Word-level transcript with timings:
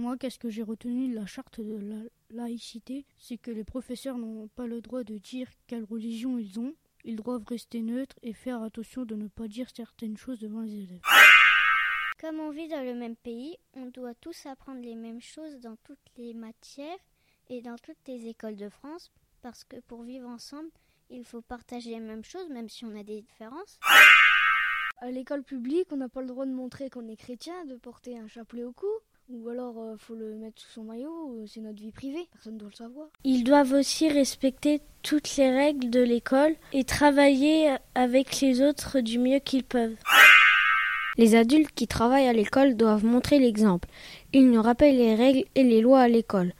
Moi, 0.00 0.16
qu'est-ce 0.16 0.38
que 0.38 0.48
j'ai 0.48 0.62
retenu 0.62 1.10
de 1.10 1.14
la 1.14 1.26
charte 1.26 1.60
de 1.60 1.76
la 1.76 2.00
laïcité? 2.30 3.04
C'est 3.18 3.36
que 3.36 3.50
les 3.50 3.64
professeurs 3.64 4.16
n'ont 4.16 4.48
pas 4.48 4.66
le 4.66 4.80
droit 4.80 5.04
de 5.04 5.18
dire 5.18 5.46
quelle 5.66 5.84
religion 5.84 6.38
ils 6.38 6.58
ont. 6.58 6.72
Ils 7.04 7.16
doivent 7.16 7.44
rester 7.46 7.82
neutres 7.82 8.16
et 8.22 8.32
faire 8.32 8.62
attention 8.62 9.04
de 9.04 9.14
ne 9.14 9.28
pas 9.28 9.46
dire 9.46 9.68
certaines 9.76 10.16
choses 10.16 10.38
devant 10.40 10.62
les 10.62 10.84
élèves. 10.84 11.02
Comme 12.18 12.40
on 12.40 12.48
vit 12.48 12.66
dans 12.68 12.82
le 12.82 12.94
même 12.94 13.14
pays, 13.14 13.58
on 13.74 13.88
doit 13.88 14.14
tous 14.14 14.46
apprendre 14.46 14.80
les 14.80 14.94
mêmes 14.94 15.20
choses 15.20 15.60
dans 15.60 15.76
toutes 15.84 15.98
les 16.16 16.32
matières 16.32 16.98
et 17.50 17.60
dans 17.60 17.76
toutes 17.76 18.08
les 18.08 18.26
écoles 18.26 18.56
de 18.56 18.70
France, 18.70 19.12
parce 19.42 19.64
que 19.64 19.80
pour 19.80 20.02
vivre 20.02 20.30
ensemble, 20.30 20.70
il 21.10 21.26
faut 21.26 21.42
partager 21.42 21.90
les 21.90 22.00
mêmes 22.00 22.24
choses, 22.24 22.48
même 22.48 22.70
si 22.70 22.86
on 22.86 22.98
a 22.98 23.02
des 23.02 23.20
différences. 23.20 23.78
À 24.96 25.10
l'école 25.10 25.42
publique, 25.42 25.88
on 25.92 25.98
n'a 25.98 26.08
pas 26.08 26.22
le 26.22 26.28
droit 26.28 26.46
de 26.46 26.52
montrer 26.52 26.88
qu'on 26.88 27.06
est 27.06 27.16
chrétien, 27.16 27.66
de 27.66 27.76
porter 27.76 28.18
un 28.18 28.28
chapelet 28.28 28.64
au 28.64 28.72
cou. 28.72 28.86
Ou 29.32 29.48
alors, 29.48 29.74
il 29.92 29.98
faut 29.98 30.16
le 30.16 30.34
mettre 30.34 30.60
sous 30.60 30.70
son 30.70 30.82
maillot, 30.82 31.44
c'est 31.46 31.60
notre 31.60 31.80
vie 31.80 31.92
privée, 31.92 32.26
personne 32.32 32.54
ne 32.54 32.58
doit 32.58 32.70
le 32.70 32.76
savoir. 32.76 33.06
Ils 33.22 33.44
doivent 33.44 33.74
aussi 33.74 34.08
respecter 34.08 34.80
toutes 35.04 35.36
les 35.36 35.50
règles 35.50 35.88
de 35.88 36.00
l'école 36.00 36.56
et 36.72 36.82
travailler 36.82 37.76
avec 37.94 38.40
les 38.40 38.60
autres 38.60 38.98
du 38.98 39.20
mieux 39.20 39.38
qu'ils 39.38 39.62
peuvent. 39.62 39.96
Les 41.16 41.36
adultes 41.36 41.70
qui 41.72 41.86
travaillent 41.86 42.26
à 42.26 42.32
l'école 42.32 42.76
doivent 42.76 43.04
montrer 43.04 43.38
l'exemple. 43.38 43.88
Ils 44.32 44.50
nous 44.50 44.62
rappellent 44.62 44.96
les 44.96 45.14
règles 45.14 45.44
et 45.54 45.62
les 45.62 45.80
lois 45.80 46.00
à 46.00 46.08
l'école. 46.08 46.52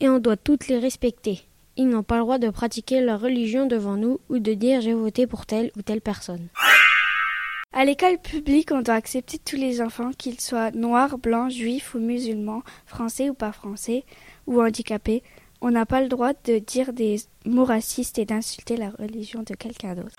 Et 0.00 0.08
on 0.08 0.18
doit 0.18 0.36
toutes 0.36 0.66
les 0.66 0.78
respecter. 0.78 1.42
Ils 1.76 1.88
n'ont 1.88 2.02
pas 2.02 2.16
le 2.16 2.22
droit 2.22 2.38
de 2.38 2.50
pratiquer 2.50 3.02
leur 3.02 3.20
religion 3.20 3.66
devant 3.66 3.96
nous 3.96 4.18
ou 4.28 4.40
de 4.40 4.54
dire 4.54 4.80
j'ai 4.80 4.94
voté 4.94 5.28
pour 5.28 5.46
telle 5.46 5.70
ou 5.76 5.82
telle 5.82 6.00
personne. 6.00 6.48
À 7.76 7.84
l'école 7.84 8.18
publique, 8.18 8.70
on 8.70 8.82
doit 8.82 8.94
accepter 8.94 9.36
tous 9.36 9.56
les 9.56 9.82
enfants, 9.82 10.12
qu'ils 10.12 10.40
soient 10.40 10.70
noirs, 10.70 11.18
blancs, 11.18 11.50
juifs 11.50 11.96
ou 11.96 11.98
musulmans, 11.98 12.62
français 12.86 13.30
ou 13.30 13.34
pas 13.34 13.50
français, 13.50 14.04
ou 14.46 14.62
handicapés. 14.62 15.24
On 15.60 15.72
n'a 15.72 15.84
pas 15.84 16.00
le 16.00 16.06
droit 16.06 16.34
de 16.44 16.58
dire 16.58 16.92
des 16.92 17.16
mots 17.44 17.64
racistes 17.64 18.20
et 18.20 18.26
d'insulter 18.26 18.76
la 18.76 18.90
religion 18.90 19.42
de 19.42 19.54
quelqu'un 19.54 19.96
d'autre. 19.96 20.14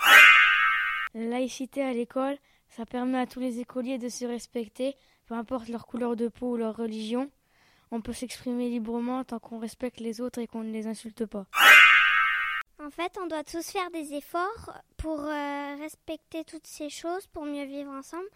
La 1.13 1.27
laïcité 1.27 1.81
à 1.81 1.93
l'école, 1.93 2.35
ça 2.67 2.85
permet 2.85 3.19
à 3.19 3.25
tous 3.25 3.39
les 3.39 3.61
écoliers 3.61 3.99
de 3.99 4.09
se 4.09 4.25
respecter, 4.25 4.97
peu 5.25 5.35
importe 5.35 5.69
leur 5.69 5.87
couleur 5.87 6.17
de 6.17 6.27
peau 6.27 6.55
ou 6.55 6.57
leur 6.57 6.75
religion. 6.75 7.29
On 7.89 8.01
peut 8.01 8.11
s'exprimer 8.11 8.69
librement 8.69 9.23
tant 9.23 9.39
qu'on 9.39 9.59
respecte 9.59 10.01
les 10.01 10.19
autres 10.19 10.39
et 10.39 10.47
qu'on 10.47 10.65
ne 10.65 10.73
les 10.73 10.87
insulte 10.87 11.25
pas. 11.25 11.45
En 12.85 12.91
fait, 12.91 13.17
on 13.19 13.25
doit 13.25 13.43
tous 13.43 13.67
faire 13.71 13.89
des 13.89 14.13
efforts 14.13 14.79
pour 14.97 15.19
euh, 15.19 15.75
respecter 15.79 16.43
toutes 16.43 16.67
ces 16.67 16.91
choses, 16.91 17.25
pour 17.25 17.43
mieux 17.43 17.65
vivre 17.65 17.89
ensemble. 17.89 18.27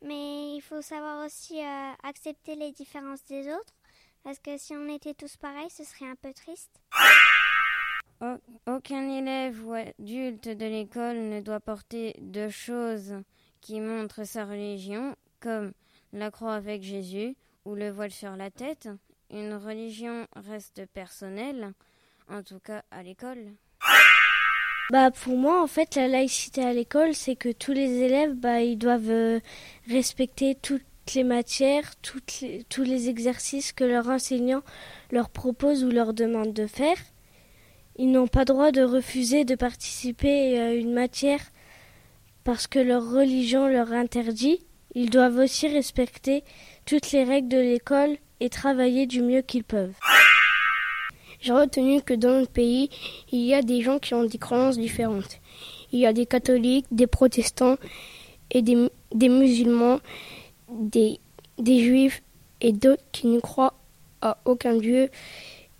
Mais 0.00 0.54
il 0.54 0.62
faut 0.62 0.80
savoir 0.80 1.26
aussi 1.26 1.60
euh, 1.60 1.92
accepter 2.02 2.54
les 2.54 2.72
différences 2.72 3.22
des 3.26 3.52
autres, 3.52 3.74
parce 4.22 4.38
que 4.38 4.56
si 4.56 4.74
on 4.74 4.88
était 4.88 5.12
tous 5.12 5.36
pareils, 5.36 5.68
ce 5.68 5.84
serait 5.84 6.08
un 6.08 6.14
peu 6.14 6.32
triste. 6.32 6.80
Aucun 8.66 9.06
élève 9.10 9.66
ou 9.66 9.74
adulte 9.74 10.48
de 10.48 10.66
l'école 10.66 11.18
ne 11.18 11.42
doit 11.42 11.60
porter 11.60 12.16
de 12.22 12.48
choses 12.48 13.16
qui 13.60 13.80
montrent 13.80 14.24
sa 14.24 14.46
religion, 14.46 15.14
comme 15.40 15.72
la 16.14 16.30
croix 16.30 16.54
avec 16.54 16.82
Jésus 16.82 17.36
ou 17.66 17.74
le 17.74 17.90
voile 17.90 18.12
sur 18.12 18.34
la 18.34 18.50
tête. 18.50 18.88
Une 19.28 19.52
religion 19.52 20.26
reste 20.36 20.86
personnelle, 20.86 21.74
en 22.28 22.42
tout 22.42 22.60
cas 22.60 22.82
à 22.90 23.02
l'école. 23.02 23.56
Bah 24.90 25.12
pour 25.12 25.36
moi 25.36 25.62
en 25.62 25.68
fait 25.68 25.94
la 25.94 26.08
laïcité 26.08 26.64
à 26.64 26.72
l'école 26.72 27.14
c'est 27.14 27.36
que 27.36 27.52
tous 27.52 27.70
les 27.72 28.02
élèves 28.02 28.34
bah 28.34 28.60
ils 28.60 28.76
doivent 28.76 29.10
euh, 29.10 29.38
respecter 29.88 30.56
toutes 30.60 30.82
les 31.14 31.22
matières, 31.22 31.92
tous 32.02 32.82
les 32.82 33.08
exercices 33.08 33.72
que 33.72 33.84
leur 33.84 34.08
enseignant 34.08 34.62
leur 35.12 35.28
propose 35.28 35.84
ou 35.84 35.90
leur 35.90 36.12
demande 36.12 36.52
de 36.52 36.66
faire. 36.66 36.96
Ils 37.96 38.10
n'ont 38.10 38.26
pas 38.26 38.44
droit 38.44 38.72
de 38.72 38.82
refuser 38.82 39.44
de 39.44 39.54
participer 39.54 40.58
à 40.58 40.74
une 40.74 40.92
matière 40.92 41.40
parce 42.42 42.66
que 42.66 42.78
leur 42.80 43.08
religion 43.10 43.68
leur 43.68 43.92
interdit. 43.92 44.64
Ils 44.94 45.10
doivent 45.10 45.38
aussi 45.38 45.68
respecter 45.68 46.42
toutes 46.84 47.12
les 47.12 47.22
règles 47.22 47.48
de 47.48 47.58
l'école 47.58 48.16
et 48.40 48.48
travailler 48.48 49.06
du 49.06 49.22
mieux 49.22 49.42
qu'ils 49.42 49.64
peuvent. 49.64 49.94
J'ai 51.40 51.52
retenu 51.52 52.02
que 52.02 52.14
dans 52.14 52.40
notre 52.40 52.52
pays, 52.52 52.90
il 53.32 53.40
y 53.40 53.54
a 53.54 53.62
des 53.62 53.82
gens 53.82 53.98
qui 53.98 54.14
ont 54.14 54.24
des 54.24 54.38
croyances 54.38 54.78
différentes. 54.78 55.40
Il 55.92 55.98
y 55.98 56.06
a 56.06 56.12
des 56.12 56.26
catholiques, 56.26 56.86
des 56.90 57.06
protestants 57.06 57.76
et 58.50 58.62
des, 58.62 59.28
musulmans, 59.28 60.00
des 60.68 61.18
juifs 61.58 62.22
et 62.60 62.72
d'autres 62.72 63.02
qui 63.12 63.26
ne 63.26 63.40
croient 63.40 63.74
à 64.20 64.38
aucun 64.44 64.76
dieu 64.76 65.08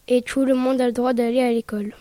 et 0.08 0.22
tout 0.22 0.44
le 0.44 0.54
monde 0.54 0.80
a 0.80 0.86
le 0.86 0.92
droit 0.92 1.12
d'aller 1.12 1.40
à 1.40 1.52
l'école. 1.52 1.94